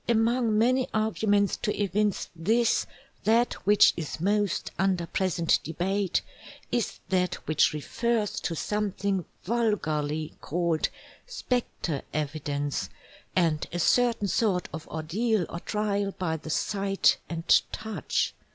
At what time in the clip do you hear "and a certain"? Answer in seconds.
13.35-14.27